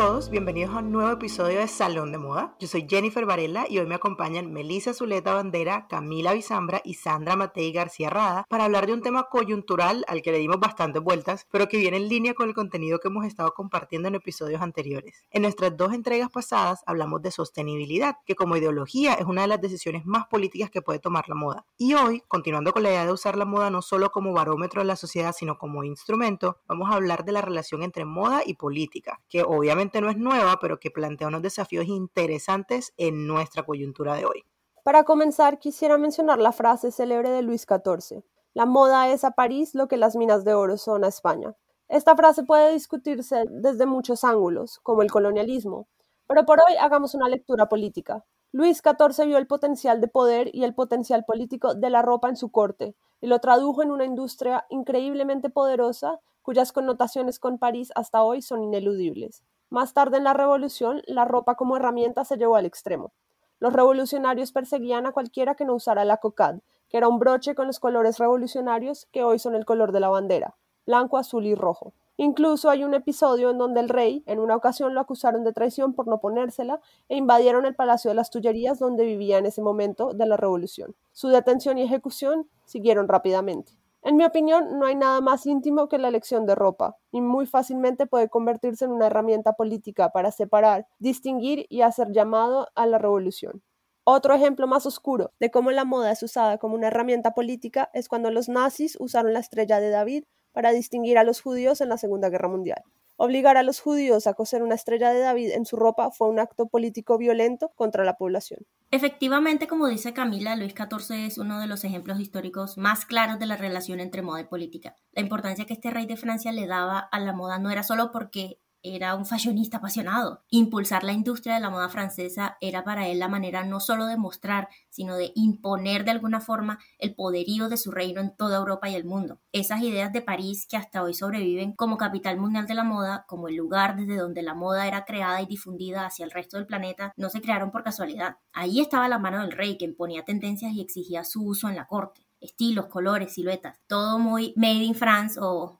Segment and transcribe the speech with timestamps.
[0.00, 2.56] Todos, bienvenidos a un nuevo episodio de Salón de Moda.
[2.58, 7.36] Yo soy Jennifer Varela y hoy me acompañan Melissa Zuleta Bandera, Camila Bizambra y Sandra
[7.36, 11.46] Matei García Rada para hablar de un tema coyuntural al que le dimos bastantes vueltas,
[11.50, 15.26] pero que viene en línea con el contenido que hemos estado compartiendo en episodios anteriores.
[15.32, 19.60] En nuestras dos entregas pasadas hablamos de sostenibilidad, que como ideología es una de las
[19.60, 21.66] decisiones más políticas que puede tomar la moda.
[21.76, 24.86] Y hoy, continuando con la idea de usar la moda no solo como barómetro de
[24.86, 29.20] la sociedad, sino como instrumento, vamos a hablar de la relación entre moda y política,
[29.28, 34.26] que hoy no es nueva, pero que plantea unos desafíos interesantes en nuestra coyuntura de
[34.26, 34.44] hoy.
[34.84, 38.22] Para comenzar, quisiera mencionar la frase célebre de Luis XIV.
[38.52, 41.56] La moda es a París lo que las minas de oro son a España.
[41.88, 45.88] Esta frase puede discutirse desde muchos ángulos, como el colonialismo,
[46.26, 48.24] pero por hoy hagamos una lectura política.
[48.52, 52.36] Luis XIV vio el potencial de poder y el potencial político de la ropa en
[52.36, 58.22] su corte y lo tradujo en una industria increíblemente poderosa cuyas connotaciones con París hasta
[58.22, 59.44] hoy son ineludibles.
[59.70, 63.12] Más tarde en la Revolución, la ropa como herramienta se llevó al extremo.
[63.60, 67.68] Los revolucionarios perseguían a cualquiera que no usara la cocarde, que era un broche con
[67.68, 71.92] los colores revolucionarios que hoy son el color de la bandera, blanco, azul y rojo.
[72.16, 75.94] Incluso hay un episodio en donde el rey, en una ocasión, lo acusaron de traición
[75.94, 80.14] por no ponérsela e invadieron el Palacio de las Tullerías donde vivía en ese momento
[80.14, 80.96] de la revolución.
[81.12, 83.79] Su detención y ejecución siguieron rápidamente.
[84.02, 87.46] En mi opinión, no hay nada más íntimo que la elección de ropa, y muy
[87.46, 92.96] fácilmente puede convertirse en una herramienta política para separar, distinguir y hacer llamado a la
[92.96, 93.62] revolución.
[94.04, 98.08] Otro ejemplo más oscuro de cómo la moda es usada como una herramienta política es
[98.08, 101.98] cuando los nazis usaron la estrella de David para distinguir a los judíos en la
[101.98, 102.82] Segunda Guerra Mundial.
[103.16, 106.40] Obligar a los judíos a coser una estrella de David en su ropa fue un
[106.40, 108.66] acto político violento contra la población.
[108.92, 113.46] Efectivamente, como dice Camila, Luis XIV es uno de los ejemplos históricos más claros de
[113.46, 114.96] la relación entre moda y política.
[115.12, 118.10] La importancia que este rey de Francia le daba a la moda no era solo
[118.10, 120.44] porque era un fashionista apasionado.
[120.50, 124.16] Impulsar la industria de la moda francesa era para él la manera no solo de
[124.16, 128.88] mostrar, sino de imponer de alguna forma el poderío de su reino en toda Europa
[128.88, 129.40] y el mundo.
[129.52, 133.48] Esas ideas de París que hasta hoy sobreviven como capital mundial de la moda, como
[133.48, 137.12] el lugar desde donde la moda era creada y difundida hacia el resto del planeta,
[137.16, 138.36] no se crearon por casualidad.
[138.52, 141.86] Ahí estaba la mano del rey que imponía tendencias y exigía su uso en la
[141.86, 142.26] corte.
[142.40, 145.79] Estilos, colores, siluetas, todo muy made in France o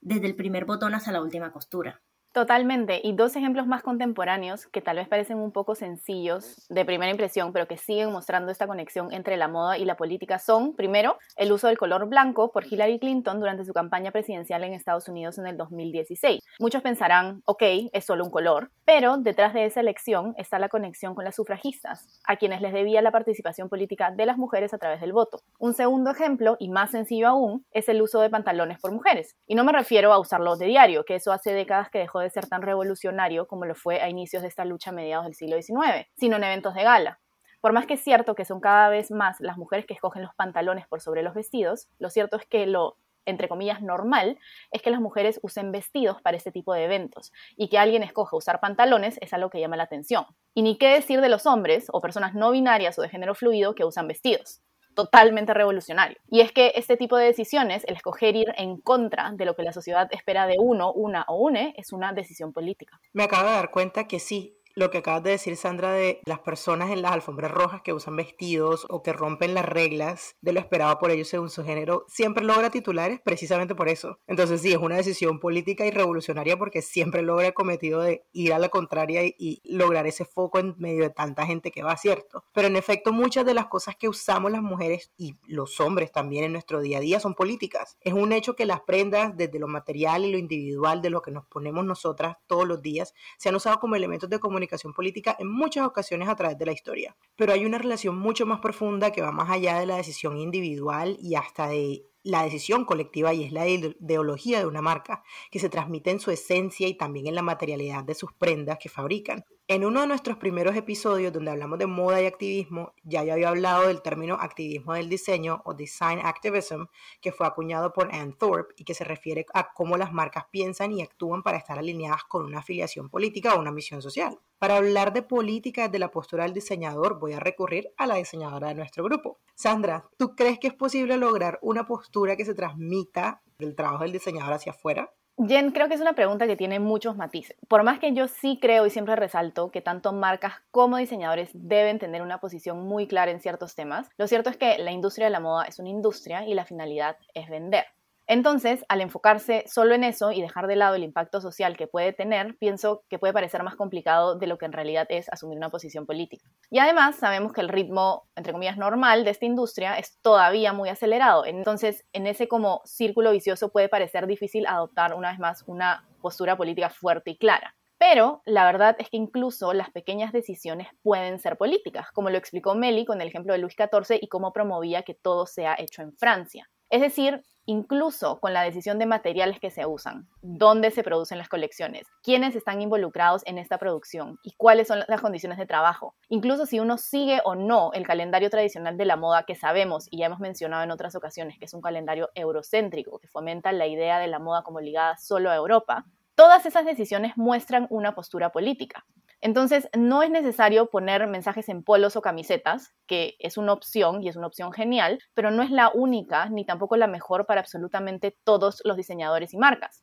[0.00, 2.02] desde el primer botón hasta la última costura.
[2.38, 3.00] Totalmente.
[3.02, 7.52] Y dos ejemplos más contemporáneos que tal vez parecen un poco sencillos de primera impresión,
[7.52, 11.50] pero que siguen mostrando esta conexión entre la moda y la política son, primero, el
[11.50, 15.48] uso del color blanco por Hillary Clinton durante su campaña presidencial en Estados Unidos en
[15.48, 16.40] el 2016.
[16.60, 17.62] Muchos pensarán, ok,
[17.92, 22.20] es solo un color, pero detrás de esa elección está la conexión con las sufragistas,
[22.24, 25.40] a quienes les debía la participación política de las mujeres a través del voto.
[25.58, 29.34] Un segundo ejemplo, y más sencillo aún, es el uso de pantalones por mujeres.
[29.48, 32.27] Y no me refiero a usarlos de diario, que eso hace décadas que dejó de
[32.30, 35.60] ser tan revolucionario como lo fue a inicios de esta lucha a mediados del siglo
[35.60, 37.20] XIX, sino en eventos de gala.
[37.60, 40.34] Por más que es cierto que son cada vez más las mujeres que escogen los
[40.34, 42.96] pantalones por sobre los vestidos, lo cierto es que lo
[43.28, 44.38] entre comillas, normal,
[44.70, 48.34] es que las mujeres usen vestidos para este tipo de eventos y que alguien escoja
[48.34, 50.24] usar pantalones es algo que llama la atención.
[50.54, 53.74] Y ni qué decir de los hombres o personas no binarias o de género fluido
[53.74, 54.62] que usan vestidos
[54.98, 56.18] totalmente revolucionario.
[56.28, 59.62] Y es que este tipo de decisiones, el escoger ir en contra de lo que
[59.62, 62.98] la sociedad espera de uno, una o une, es una decisión política.
[63.12, 66.38] Me acabo de dar cuenta que sí, lo que acabas de decir, Sandra, de las
[66.38, 70.60] personas en las alfombras rojas que usan vestidos o que rompen las reglas de lo
[70.60, 74.20] esperado por ellos según su género, siempre logra titulares precisamente por eso.
[74.28, 78.52] Entonces sí, es una decisión política y revolucionaria porque siempre logra el cometido de ir
[78.52, 82.44] a la contraria y, lograr ese foco en medio de tanta gente que va, ¿cierto?
[82.52, 86.44] Pero en efecto, muchas de las cosas que usamos las mujeres y los hombres también
[86.44, 87.96] en nuestro día a día son políticas.
[88.00, 91.32] Es un hecho que las prendas, desde lo material y lo individual, de lo que
[91.32, 95.48] nos ponemos nosotras todos los días, se han usado como elementos de comunicación política en
[95.48, 97.16] muchas ocasiones a través de la historia.
[97.36, 101.16] Pero hay una relación mucho más profunda que va más allá de la decisión individual
[101.20, 105.68] y hasta de la decisión colectiva y es la ideología de una marca que se
[105.68, 109.44] transmite en su esencia y también en la materialidad de sus prendas que fabrican.
[109.70, 113.50] En uno de nuestros primeros episodios donde hablamos de moda y activismo, ya yo había
[113.50, 116.86] hablado del término activismo del diseño o design activism,
[117.20, 120.92] que fue acuñado por Ann Thorpe y que se refiere a cómo las marcas piensan
[120.92, 124.40] y actúan para estar alineadas con una afiliación política o una misión social.
[124.58, 128.68] Para hablar de política desde la postura del diseñador, voy a recurrir a la diseñadora
[128.68, 129.38] de nuestro grupo.
[129.54, 134.12] Sandra, ¿tú crees que es posible lograr una postura que se transmita del trabajo del
[134.12, 135.12] diseñador hacia afuera?
[135.46, 137.56] Jen, creo que es una pregunta que tiene muchos matices.
[137.68, 142.00] Por más que yo sí creo y siempre resalto que tanto marcas como diseñadores deben
[142.00, 145.30] tener una posición muy clara en ciertos temas, lo cierto es que la industria de
[145.30, 147.84] la moda es una industria y la finalidad es vender.
[148.30, 152.12] Entonces, al enfocarse solo en eso y dejar de lado el impacto social que puede
[152.12, 155.70] tener, pienso que puede parecer más complicado de lo que en realidad es asumir una
[155.70, 156.46] posición política.
[156.70, 160.90] Y además, sabemos que el ritmo, entre comillas, normal de esta industria es todavía muy
[160.90, 161.46] acelerado.
[161.46, 166.54] Entonces, en ese como círculo vicioso puede parecer difícil adoptar una vez más una postura
[166.58, 167.74] política fuerte y clara.
[167.96, 172.74] Pero la verdad es que incluso las pequeñas decisiones pueden ser políticas, como lo explicó
[172.74, 176.12] Meli con el ejemplo de Luis XIV y cómo promovía que todo sea hecho en
[176.12, 176.68] Francia.
[176.90, 181.50] Es decir, incluso con la decisión de materiales que se usan, dónde se producen las
[181.50, 186.14] colecciones, quiénes están involucrados en esta producción y cuáles son las condiciones de trabajo.
[186.30, 190.20] Incluso si uno sigue o no el calendario tradicional de la moda que sabemos y
[190.20, 194.18] ya hemos mencionado en otras ocasiones que es un calendario eurocéntrico que fomenta la idea
[194.18, 199.04] de la moda como ligada solo a Europa, todas esas decisiones muestran una postura política.
[199.40, 204.28] Entonces, no es necesario poner mensajes en polos o camisetas, que es una opción y
[204.28, 208.36] es una opción genial, pero no es la única ni tampoco la mejor para absolutamente
[208.42, 210.02] todos los diseñadores y marcas.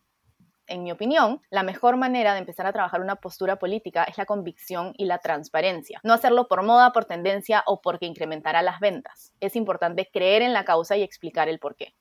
[0.68, 4.26] En mi opinión, la mejor manera de empezar a trabajar una postura política es la
[4.26, 6.00] convicción y la transparencia.
[6.04, 9.32] No hacerlo por moda, por tendencia o porque incrementará las ventas.
[9.42, 11.94] Es importante creer en la causa y explicar el porqué.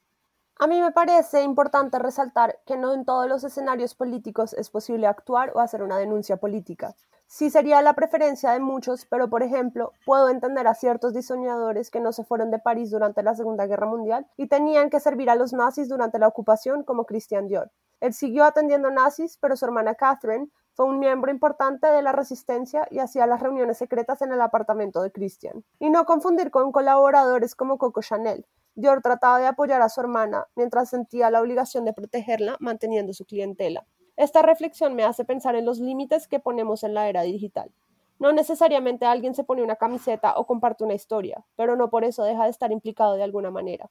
[0.61, 5.09] A mí me parece importante resaltar que no en todos los escenarios políticos es posible
[5.09, 6.95] actuar o hacer una denuncia política.
[7.37, 11.99] Sí sería la preferencia de muchos, pero por ejemplo, puedo entender a ciertos diseñadores que
[11.99, 15.35] no se fueron de París durante la Segunda Guerra Mundial y tenían que servir a
[15.35, 17.73] los nazis durante la ocupación como Christian Dior.
[17.99, 22.87] Él siguió atendiendo nazis, pero su hermana Catherine fue un miembro importante de la resistencia
[22.89, 25.65] y hacía las reuniones secretas en el apartamento de Christian.
[25.81, 28.47] Y no confundir con colaboradores como Coco Chanel,
[28.77, 33.25] Dior trataba de apoyar a su hermana mientras sentía la obligación de protegerla manteniendo su
[33.25, 33.85] clientela.
[34.17, 37.73] Esta reflexión me hace pensar en los límites que ponemos en la era digital.
[38.19, 42.23] No necesariamente alguien se pone una camiseta o comparte una historia, pero no por eso
[42.23, 43.91] deja de estar implicado de alguna manera.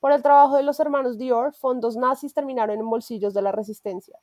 [0.00, 4.18] Por el trabajo de los hermanos Dior, fondos nazis terminaron en bolsillos de la resistencia.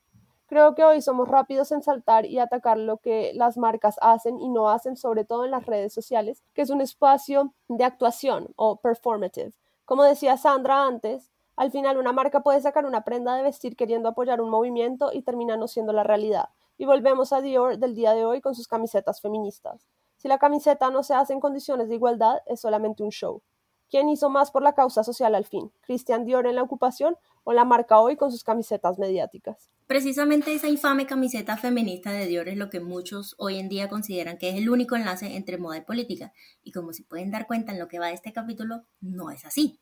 [0.46, 4.50] Creo que hoy somos rápidos en saltar y atacar lo que las marcas hacen y
[4.50, 8.76] no hacen, sobre todo en las redes sociales, que es un espacio de actuación o
[8.76, 9.54] performative,
[9.86, 14.10] como decía Sandra antes, al final una marca puede sacar una prenda de vestir queriendo
[14.10, 16.46] apoyar un movimiento y termina no siendo la realidad.
[16.80, 19.88] Y volvemos a Dior del día de hoy con sus camisetas feministas.
[20.18, 23.44] Si la camiseta no se hace en condiciones de igualdad, es solamente un show.
[23.92, 25.72] ¿Quién hizo más por la causa social al fin?
[25.82, 29.70] ¿Christian Dior en la ocupación o la marca hoy con sus camisetas mediáticas?
[29.86, 34.40] Precisamente esa infame camiseta feminista de Dior es lo que muchos hoy en día consideran
[34.40, 36.34] que es el único enlace entre moda y política.
[36.64, 39.46] Y como se pueden dar cuenta en lo que va de este capítulo, no es
[39.46, 39.80] así.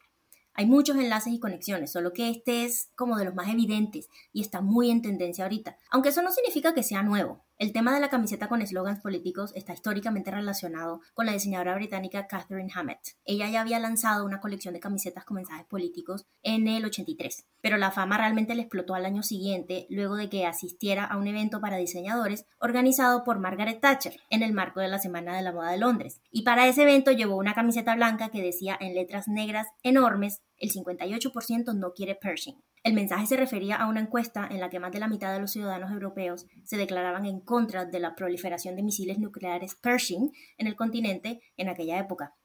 [0.59, 4.41] Hay muchos enlaces y conexiones, solo que este es como de los más evidentes y
[4.41, 5.77] está muy en tendencia ahorita.
[5.89, 7.45] Aunque eso no significa que sea nuevo.
[7.59, 12.25] El tema de la camiseta con eslogans políticos está históricamente relacionado con la diseñadora británica
[12.25, 13.17] Catherine Hammett.
[13.25, 17.75] Ella ya había lanzado una colección de camisetas con mensajes políticos en el 83, pero
[17.75, 21.59] la fama realmente le explotó al año siguiente luego de que asistiera a un evento
[21.59, 25.72] para diseñadores organizado por Margaret Thatcher en el marco de la Semana de la Moda
[25.72, 26.22] de Londres.
[26.31, 30.72] Y para ese evento llevó una camiseta blanca que decía en letras negras enormes el
[30.72, 32.63] 58% no quiere Pershing.
[32.83, 35.39] El mensaje se refería a una encuesta en la que más de la mitad de
[35.39, 40.67] los ciudadanos europeos se declaraban en contra de la proliferación de misiles nucleares Pershing en
[40.67, 42.36] el continente en aquella época.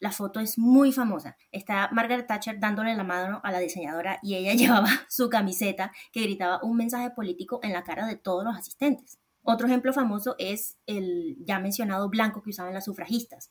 [0.00, 1.36] La foto es muy famosa.
[1.52, 6.22] Está Margaret Thatcher dándole la mano a la diseñadora y ella llevaba su camiseta que
[6.22, 9.18] gritaba un mensaje político en la cara de todos los asistentes.
[9.46, 13.50] Otro ejemplo famoso es el ya mencionado blanco que usaban las sufragistas.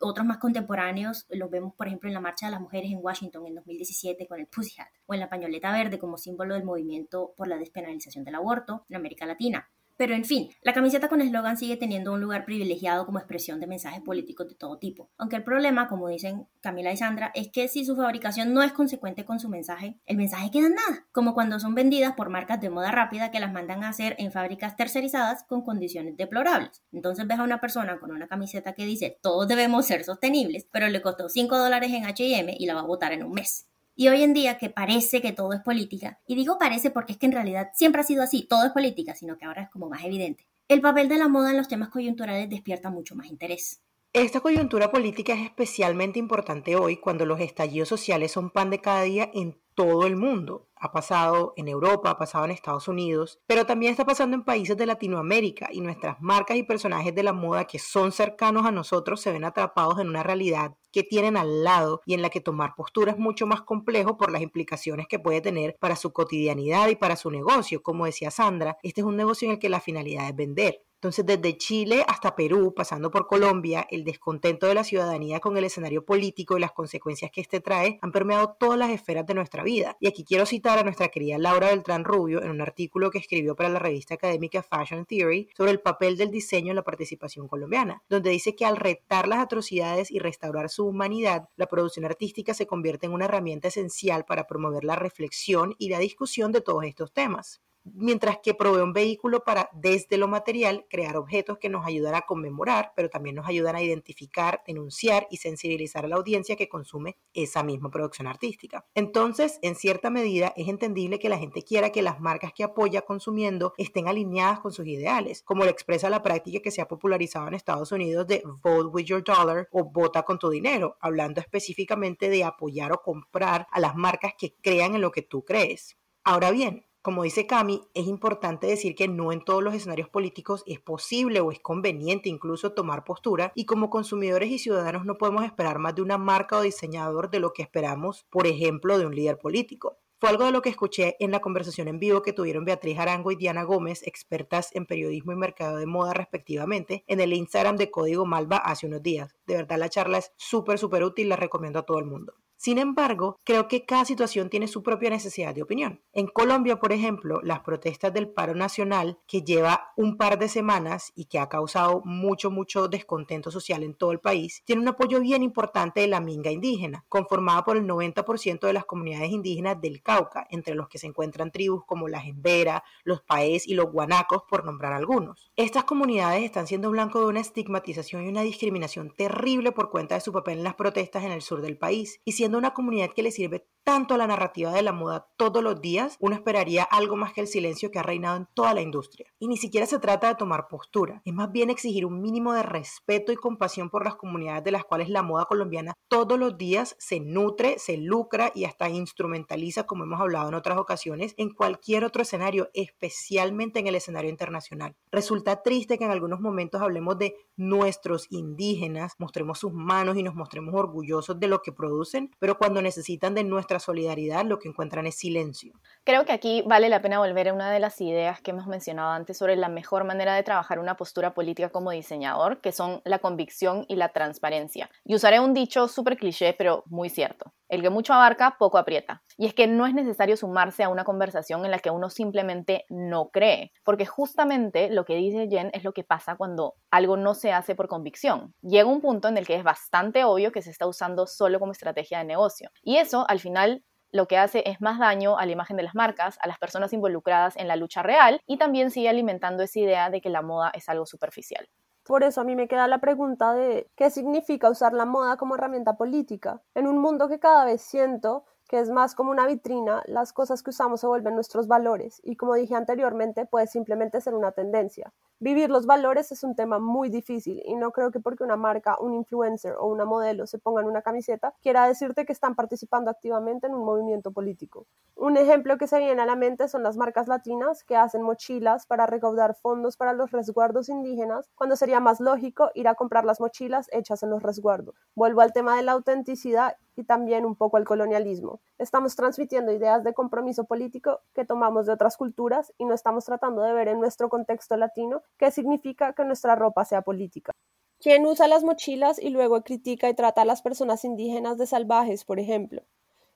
[0.00, 3.46] otros más contemporáneos los vemos, por ejemplo, en la Marcha de las Mujeres en Washington
[3.46, 7.32] en 2017 con el Pussy Hat, o en la pañoleta verde como símbolo del movimiento
[7.38, 9.70] por la despenalización del aborto en América Latina.
[9.96, 13.66] Pero en fin, la camiseta con eslogan sigue teniendo un lugar privilegiado como expresión de
[13.66, 15.10] mensajes políticos de todo tipo.
[15.18, 18.72] Aunque el problema, como dicen Camila y Sandra, es que si su fabricación no es
[18.72, 21.06] consecuente con su mensaje, el mensaje queda en nada.
[21.12, 24.32] Como cuando son vendidas por marcas de moda rápida que las mandan a hacer en
[24.32, 26.82] fábricas tercerizadas con condiciones deplorables.
[26.92, 30.88] Entonces ves a una persona con una camiseta que dice todos debemos ser sostenibles, pero
[30.88, 33.68] le costó 5 dólares en HM y la va a botar en un mes.
[33.96, 37.18] Y hoy en día que parece que todo es política, y digo parece porque es
[37.18, 39.88] que en realidad siempre ha sido así, todo es política, sino que ahora es como
[39.88, 40.46] más evidente.
[40.68, 43.82] el papel de la moda en los temas coyunturales despierta mucho más interés.
[44.14, 49.02] Esta coyuntura política es especialmente importante hoy cuando los estallidos sociales son pan de cada
[49.02, 50.68] día en todo el mundo.
[50.76, 54.76] Ha pasado en Europa, ha pasado en Estados Unidos, pero también está pasando en países
[54.76, 59.20] de Latinoamérica y nuestras marcas y personajes de la moda que son cercanos a nosotros
[59.20, 62.76] se ven atrapados en una realidad que tienen al lado y en la que tomar
[62.76, 66.94] postura es mucho más complejo por las implicaciones que puede tener para su cotidianidad y
[66.94, 67.82] para su negocio.
[67.82, 70.84] Como decía Sandra, este es un negocio en el que la finalidad es vender.
[71.04, 75.64] Entonces, desde Chile hasta Perú, pasando por Colombia, el descontento de la ciudadanía con el
[75.64, 79.62] escenario político y las consecuencias que este trae han permeado todas las esferas de nuestra
[79.62, 79.98] vida.
[80.00, 83.54] Y aquí quiero citar a nuestra querida Laura Beltrán Rubio en un artículo que escribió
[83.54, 88.02] para la revista académica Fashion Theory sobre el papel del diseño en la participación colombiana,
[88.08, 92.66] donde dice que al retar las atrocidades y restaurar su humanidad, la producción artística se
[92.66, 97.12] convierte en una herramienta esencial para promover la reflexión y la discusión de todos estos
[97.12, 102.14] temas mientras que provee un vehículo para, desde lo material, crear objetos que nos ayudan
[102.14, 106.68] a conmemorar, pero también nos ayudan a identificar, denunciar y sensibilizar a la audiencia que
[106.68, 108.86] consume esa misma producción artística.
[108.94, 113.02] Entonces, en cierta medida, es entendible que la gente quiera que las marcas que apoya
[113.02, 117.48] consumiendo estén alineadas con sus ideales, como lo expresa la práctica que se ha popularizado
[117.48, 122.28] en Estados Unidos de Vote with Your Dollar o Vota con tu dinero, hablando específicamente
[122.28, 125.96] de apoyar o comprar a las marcas que crean en lo que tú crees.
[126.24, 130.64] Ahora bien, como dice Cami, es importante decir que no en todos los escenarios políticos
[130.66, 135.44] es posible o es conveniente incluso tomar postura y como consumidores y ciudadanos no podemos
[135.44, 139.14] esperar más de una marca o diseñador de lo que esperamos, por ejemplo, de un
[139.14, 139.98] líder político.
[140.18, 143.30] Fue algo de lo que escuché en la conversación en vivo que tuvieron Beatriz Arango
[143.30, 147.90] y Diana Gómez, expertas en periodismo y mercado de moda respectivamente, en el Instagram de
[147.90, 149.36] Código Malva hace unos días.
[149.46, 152.32] De verdad la charla es súper, súper útil, la recomiendo a todo el mundo.
[152.56, 156.00] Sin embargo, creo que cada situación tiene su propia necesidad de opinión.
[156.12, 161.12] En Colombia, por ejemplo, las protestas del paro nacional, que lleva un par de semanas
[161.14, 165.20] y que ha causado mucho, mucho descontento social en todo el país, tiene un apoyo
[165.20, 170.02] bien importante de la minga indígena, conformada por el 90% de las comunidades indígenas del
[170.02, 174.42] Cauca, entre los que se encuentran tribus como la Jembera, los Paez y los Guanacos,
[174.48, 175.50] por nombrar algunos.
[175.56, 180.20] Estas comunidades están siendo blanco de una estigmatización y una discriminación terrible por cuenta de
[180.20, 183.22] su papel en las protestas en el sur del país, y siendo una comunidad que
[183.22, 187.32] le sirve tanto la narrativa de la moda todos los días, uno esperaría algo más
[187.32, 189.32] que el silencio que ha reinado en toda la industria.
[189.38, 192.62] Y ni siquiera se trata de tomar postura, es más bien exigir un mínimo de
[192.62, 196.96] respeto y compasión por las comunidades de las cuales la moda colombiana todos los días
[196.98, 202.04] se nutre, se lucra y hasta instrumentaliza, como hemos hablado en otras ocasiones, en cualquier
[202.04, 204.96] otro escenario, especialmente en el escenario internacional.
[205.10, 210.34] Resulta triste que en algunos momentos hablemos de nuestros indígenas, mostremos sus manos y nos
[210.34, 215.06] mostremos orgullosos de lo que producen, pero cuando necesitan de nuestra solidaridad lo que encuentran
[215.06, 215.74] es silencio.
[216.04, 219.10] Creo que aquí vale la pena volver a una de las ideas que hemos mencionado
[219.10, 223.20] antes sobre la mejor manera de trabajar una postura política como diseñador, que son la
[223.20, 224.90] convicción y la transparencia.
[225.04, 227.52] Y usaré un dicho súper cliché, pero muy cierto.
[227.74, 229.24] El que mucho abarca, poco aprieta.
[229.36, 232.84] Y es que no es necesario sumarse a una conversación en la que uno simplemente
[232.88, 237.34] no cree, porque justamente lo que dice Jen es lo que pasa cuando algo no
[237.34, 238.54] se hace por convicción.
[238.62, 241.72] Llega un punto en el que es bastante obvio que se está usando solo como
[241.72, 242.70] estrategia de negocio.
[242.80, 245.96] Y eso, al final, lo que hace es más daño a la imagen de las
[245.96, 250.10] marcas, a las personas involucradas en la lucha real y también sigue alimentando esa idea
[250.10, 251.66] de que la moda es algo superficial.
[252.04, 255.54] Por eso a mí me queda la pregunta de qué significa usar la moda como
[255.54, 256.62] herramienta política.
[256.74, 260.64] En un mundo que cada vez siento que es más como una vitrina, las cosas
[260.64, 265.12] que usamos se vuelven nuestros valores y como dije anteriormente puede simplemente ser una tendencia.
[265.38, 268.96] Vivir los valores es un tema muy difícil y no creo que porque una marca,
[268.98, 273.68] un influencer o una modelo se pongan una camiseta quiera decirte que están participando activamente
[273.68, 274.88] en un movimiento político.
[275.14, 278.86] Un ejemplo que se viene a la mente son las marcas latinas que hacen mochilas
[278.86, 283.40] para recaudar fondos para los resguardos indígenas, cuando sería más lógico ir a comprar las
[283.40, 284.96] mochilas hechas en los resguardos.
[285.14, 288.60] Vuelvo al tema de la autenticidad y también un poco al colonialismo.
[288.78, 293.62] Estamos transmitiendo ideas de compromiso político que tomamos de otras culturas y no estamos tratando
[293.62, 297.52] de ver en nuestro contexto latino qué significa que nuestra ropa sea política.
[298.00, 302.24] ¿Quién usa las mochilas y luego critica y trata a las personas indígenas de salvajes,
[302.24, 302.82] por ejemplo?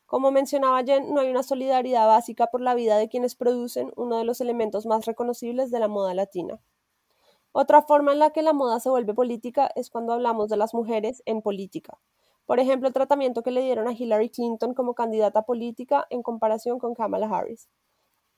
[0.06, 4.18] Como mencionaba Jen, no hay una solidaridad básica por la vida de quienes producen uno
[4.18, 6.60] de los elementos más reconocibles de la moda latina.
[7.52, 10.74] Otra forma en la que la moda se vuelve política es cuando hablamos de las
[10.74, 11.98] mujeres en política.
[12.48, 16.78] Por ejemplo, el tratamiento que le dieron a Hillary Clinton como candidata política en comparación
[16.78, 17.68] con Kamala Harris.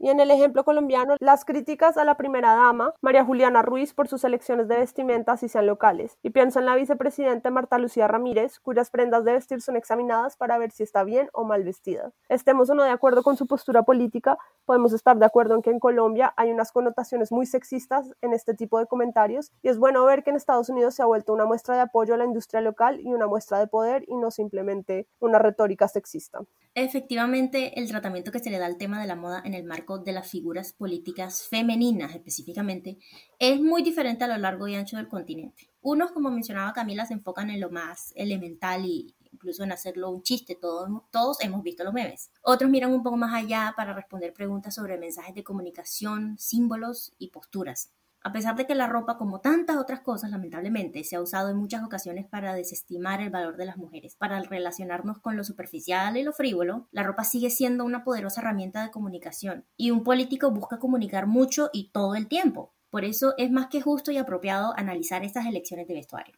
[0.02, 4.08] Y en el ejemplo colombiano, las críticas a la primera dama, María Juliana Ruiz, por
[4.08, 6.16] sus elecciones de vestimenta, si sean locales.
[6.22, 10.56] Y pienso en la vicepresidenta Marta Lucía Ramírez, cuyas prendas de vestir son examinadas para
[10.56, 12.12] ver si está bien o mal vestida.
[12.30, 15.70] Estemos o no de acuerdo con su postura política, podemos estar de acuerdo en que
[15.70, 20.02] en Colombia hay unas connotaciones muy sexistas en este tipo de comentarios y es bueno
[20.06, 22.62] ver que en Estados Unidos se ha vuelto una muestra de apoyo a la industria
[22.62, 26.40] local y una muestra de poder y no simplemente una retórica sexista.
[26.74, 29.98] Efectivamente, el tratamiento que se le da al tema de la moda en el marco
[29.98, 32.98] de las figuras políticas femeninas específicamente
[33.40, 35.68] es muy diferente a lo largo y ancho del continente.
[35.80, 40.22] Unos, como mencionaba Camila, se enfocan en lo más elemental y incluso en hacerlo un
[40.22, 42.30] chiste, todos, todos hemos visto los memes.
[42.42, 47.30] Otros miran un poco más allá para responder preguntas sobre mensajes de comunicación, símbolos y
[47.30, 47.90] posturas.
[48.22, 51.56] A pesar de que la ropa, como tantas otras cosas, lamentablemente, se ha usado en
[51.56, 56.22] muchas ocasiones para desestimar el valor de las mujeres, para relacionarnos con lo superficial y
[56.22, 60.78] lo frívolo, la ropa sigue siendo una poderosa herramienta de comunicación y un político busca
[60.78, 62.74] comunicar mucho y todo el tiempo.
[62.90, 66.34] Por eso es más que justo y apropiado analizar estas elecciones de vestuario.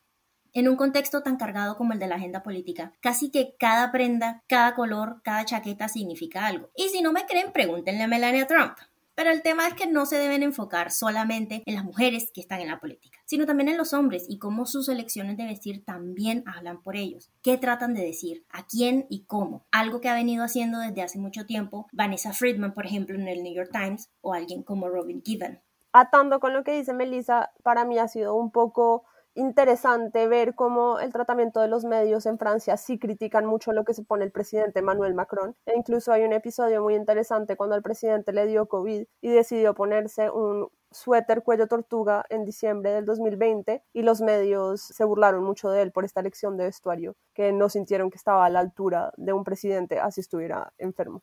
[0.53, 4.45] En un contexto tan cargado como el de la agenda política, casi que cada prenda,
[4.47, 6.71] cada color, cada chaqueta significa algo.
[6.77, 8.77] Y si no me creen, pregúntenle a Melania Trump.
[9.23, 12.61] Pero el tema es que no se deben enfocar solamente en las mujeres que están
[12.61, 16.43] en la política, sino también en los hombres y cómo sus elecciones de vestir también
[16.45, 17.31] hablan por ellos.
[17.41, 18.45] ¿Qué tratan de decir?
[18.51, 19.65] ¿A quién y cómo?
[19.71, 23.45] Algo que ha venido haciendo desde hace mucho tiempo Vanessa Friedman, por ejemplo, en el
[23.45, 25.61] New York Times, o alguien como Robin Gibbon.
[25.93, 30.99] Atando con lo que dice Melissa, para mí ha sido un poco interesante ver cómo
[31.01, 34.33] el tratamiento de los medios en Francia sí critican mucho lo que se pone el
[34.33, 35.57] presidente Emmanuel Macron.
[35.67, 39.75] E incluso hay un episodio muy interesante cuando al presidente le dio COVID y decidió
[39.75, 45.71] ponerse un suéter cuello tortuga en diciembre del 2020 y los medios se burlaron mucho
[45.71, 49.13] de él por esta elección de vestuario, que no sintieron que estaba a la altura
[49.17, 51.23] de un presidente así estuviera enfermo.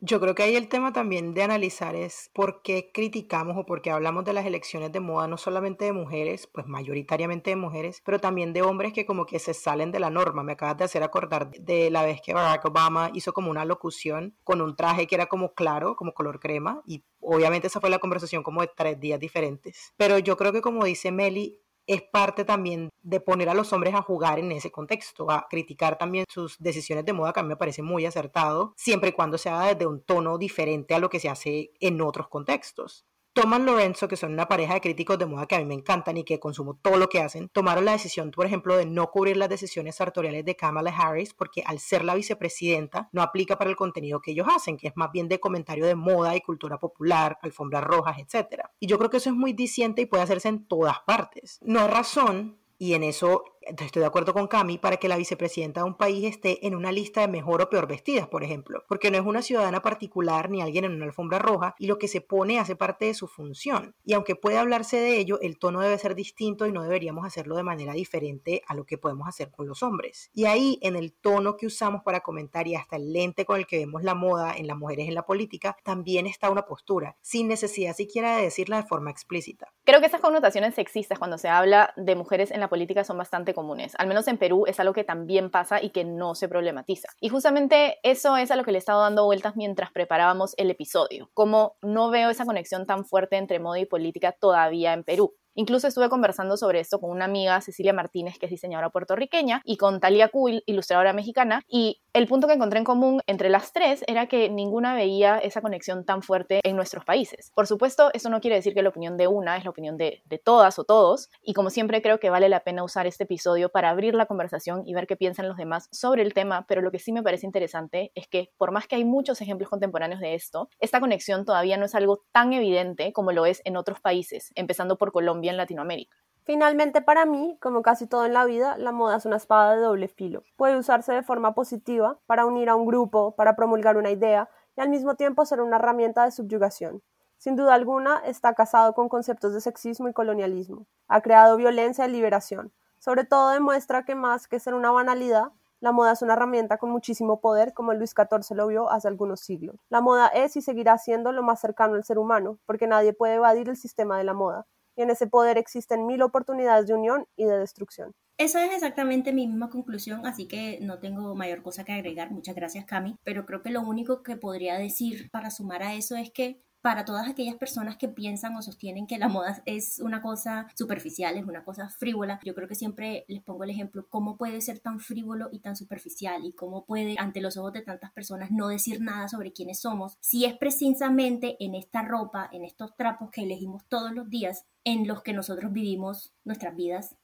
[0.00, 3.82] Yo creo que ahí el tema también de analizar es por qué criticamos o por
[3.82, 8.00] qué hablamos de las elecciones de moda, no solamente de mujeres, pues mayoritariamente de mujeres,
[8.04, 10.44] pero también de hombres que como que se salen de la norma.
[10.44, 14.36] Me acabas de hacer acordar de la vez que Barack Obama hizo como una locución
[14.44, 17.98] con un traje que era como claro, como color crema, y obviamente esa fue la
[17.98, 19.94] conversación como de tres días diferentes.
[19.96, 23.94] Pero yo creo que como dice Meli, es parte también de poner a los hombres
[23.94, 27.48] a jugar en ese contexto, a criticar también sus decisiones de moda, que a mí
[27.48, 31.08] me parece muy acertado, siempre y cuando se haga desde un tono diferente a lo
[31.08, 33.06] que se hace en otros contextos.
[33.40, 36.16] Thomas Lorenzo, que son una pareja de críticos de moda que a mí me encantan
[36.16, 39.36] y que consumo todo lo que hacen, tomaron la decisión, por ejemplo, de no cubrir
[39.36, 43.76] las decisiones sartoriales de Kamala Harris porque al ser la vicepresidenta no aplica para el
[43.76, 47.38] contenido que ellos hacen, que es más bien de comentario de moda y cultura popular,
[47.40, 48.62] alfombras rojas, etc.
[48.80, 51.60] Y yo creo que eso es muy diciente y puede hacerse en todas partes.
[51.62, 53.44] No hay razón y en eso
[53.78, 56.92] estoy de acuerdo con Cami para que la vicepresidenta de un país esté en una
[56.92, 60.62] lista de mejor o peor vestidas, por ejemplo, porque no es una ciudadana particular ni
[60.62, 63.94] alguien en una alfombra roja y lo que se pone hace parte de su función.
[64.04, 67.56] Y aunque puede hablarse de ello, el tono debe ser distinto y no deberíamos hacerlo
[67.56, 70.30] de manera diferente a lo que podemos hacer con los hombres.
[70.32, 73.66] Y ahí, en el tono que usamos para comentar y hasta el lente con el
[73.66, 77.48] que vemos la moda en las mujeres en la política, también está una postura, sin
[77.48, 79.72] necesidad siquiera de decirla de forma explícita.
[79.84, 83.54] Creo que esas connotaciones sexistas cuando se habla de mujeres en la política son bastante
[83.98, 87.08] Al menos en Perú es algo que también pasa y que no se problematiza.
[87.20, 90.70] Y justamente eso es a lo que le he estado dando vueltas mientras preparábamos el
[90.70, 91.30] episodio.
[91.34, 95.34] Como no veo esa conexión tan fuerte entre moda y política todavía en Perú.
[95.58, 99.76] Incluso estuve conversando sobre esto con una amiga, Cecilia Martínez, que es diseñadora puertorriqueña, y
[99.76, 104.04] con Talia Kuhl, ilustradora mexicana, y el punto que encontré en común entre las tres
[104.06, 107.50] era que ninguna veía esa conexión tan fuerte en nuestros países.
[107.56, 110.22] Por supuesto, eso no quiere decir que la opinión de una es la opinión de,
[110.26, 113.68] de todas o todos, y como siempre creo que vale la pena usar este episodio
[113.68, 116.92] para abrir la conversación y ver qué piensan los demás sobre el tema, pero lo
[116.92, 120.36] que sí me parece interesante es que por más que hay muchos ejemplos contemporáneos de
[120.36, 124.52] esto, esta conexión todavía no es algo tan evidente como lo es en otros países,
[124.54, 126.18] empezando por Colombia en Latinoamérica.
[126.48, 129.82] Finalmente, para mí, como casi todo en la vida, la moda es una espada de
[129.82, 130.44] doble filo.
[130.56, 134.80] Puede usarse de forma positiva para unir a un grupo, para promulgar una idea y
[134.80, 137.02] al mismo tiempo ser una herramienta de subyugación.
[137.36, 140.86] Sin duda alguna, está casado con conceptos de sexismo y colonialismo.
[141.06, 142.72] Ha creado violencia y liberación.
[142.98, 146.88] Sobre todo demuestra que más que ser una banalidad, la moda es una herramienta con
[146.88, 149.76] muchísimo poder, como Luis XIV lo vio hace algunos siglos.
[149.90, 153.34] La moda es y seguirá siendo lo más cercano al ser humano, porque nadie puede
[153.34, 154.66] evadir el sistema de la moda
[155.02, 158.12] en ese poder existen mil oportunidades de unión y de destrucción.
[158.38, 162.30] Esa es exactamente mi misma conclusión, así que no tengo mayor cosa que agregar.
[162.30, 163.16] Muchas gracias, Cami.
[163.24, 167.04] Pero creo que lo único que podría decir para sumar a eso es que para
[167.04, 171.44] todas aquellas personas que piensan o sostienen que la moda es una cosa superficial, es
[171.44, 174.98] una cosa frívola, yo creo que siempre les pongo el ejemplo, cómo puede ser tan
[174.98, 179.02] frívolo y tan superficial y cómo puede ante los ojos de tantas personas no decir
[179.02, 183.84] nada sobre quiénes somos, si es precisamente en esta ropa, en estos trapos que elegimos
[183.90, 187.16] todos los días, en los que nosotros vivimos nuestras vidas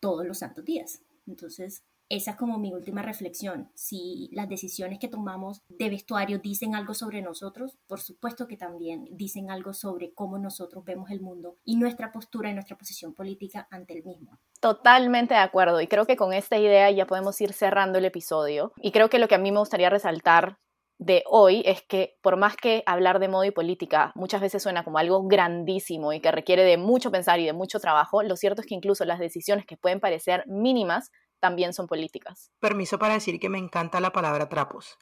[0.00, 1.02] todos los santos días.
[1.26, 3.70] Entonces, esa es como mi última reflexión.
[3.74, 9.06] Si las decisiones que tomamos de vestuario dicen algo sobre nosotros, por supuesto que también
[9.12, 13.66] dicen algo sobre cómo nosotros vemos el mundo y nuestra postura y nuestra posición política
[13.70, 14.38] ante el mismo.
[14.60, 18.74] Totalmente de acuerdo y creo que con esta idea ya podemos ir cerrando el episodio
[18.76, 20.58] y creo que lo que a mí me gustaría resaltar
[20.98, 24.84] de hoy es que por más que hablar de modo y política muchas veces suena
[24.84, 28.60] como algo grandísimo y que requiere de mucho pensar y de mucho trabajo, lo cierto
[28.60, 31.10] es que incluso las decisiones que pueden parecer mínimas
[31.42, 32.52] también son políticas.
[32.60, 34.96] Permiso para decir que me encanta la palabra trapos.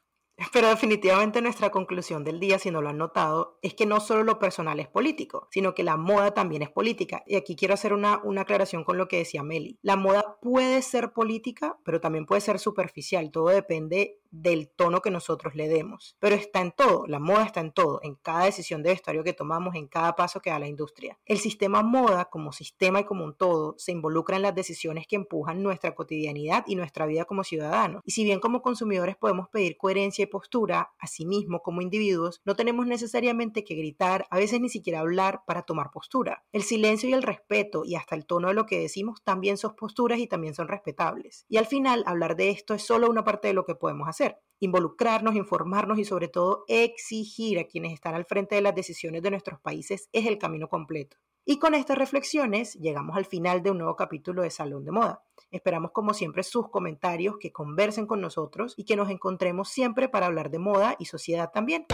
[0.53, 4.25] Pero definitivamente nuestra conclusión del día, si no lo han notado, es que no solo
[4.25, 7.23] lo personal es político, sino que la moda también es política.
[7.27, 9.79] Y aquí quiero hacer una, una aclaración con lo que decía Meli.
[9.83, 13.31] La moda puede ser política, pero también puede ser superficial.
[13.31, 16.17] Todo depende del tono que nosotros le demos.
[16.21, 19.33] Pero está en todo, la moda está en todo, en cada decisión de vestuario que
[19.33, 21.19] tomamos, en cada paso que da la industria.
[21.25, 25.17] El sistema moda como sistema y como un todo se involucra en las decisiones que
[25.17, 28.03] empujan nuestra cotidianidad y nuestra vida como ciudadanos.
[28.05, 32.87] Y si bien como consumidores podemos pedir coherencia y postura, asimismo como individuos, no tenemos
[32.87, 36.45] necesariamente que gritar, a veces ni siquiera hablar para tomar postura.
[36.53, 39.77] El silencio y el respeto y hasta el tono de lo que decimos también son
[39.77, 41.45] posturas y también son respetables.
[41.49, 44.39] Y al final, hablar de esto es solo una parte de lo que podemos hacer
[44.63, 49.31] Involucrarnos, informarnos y sobre todo exigir a quienes están al frente de las decisiones de
[49.31, 51.17] nuestros países es el camino completo.
[51.45, 55.25] Y con estas reflexiones llegamos al final de un nuevo capítulo de Salón de Moda.
[55.51, 60.27] Esperamos como siempre sus comentarios, que conversen con nosotros y que nos encontremos siempre para
[60.27, 61.87] hablar de moda y sociedad también.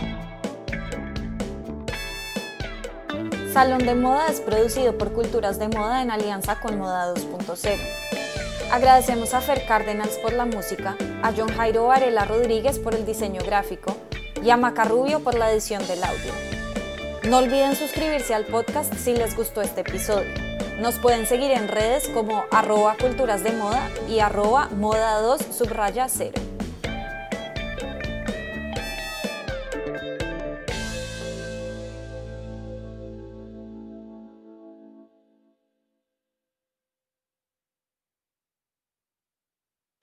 [3.52, 7.78] Salón de Moda es producido por Culturas de Moda en alianza con Moda 2.0.
[8.70, 13.40] Agradecemos a Fer Cárdenas por la música, a John Jairo Varela Rodríguez por el diseño
[13.42, 13.96] gráfico
[14.42, 16.55] y a Macarrubio por la edición del audio.
[17.28, 20.32] No olviden suscribirse al podcast si les gustó este episodio.
[20.78, 26.08] Nos pueden seguir en redes como arroba culturas de moda y arroba moda 2 subraya
[26.08, 26.45] 0.